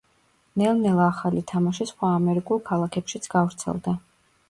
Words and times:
ნელ-ნელა 0.61 1.03
ახალი 1.09 1.45
თამაში 1.53 1.89
სხვა 1.91 2.11
ამერიკულ 2.23 2.65
ქალაქებშიც 2.73 3.33
გავრცელდა. 3.39 3.99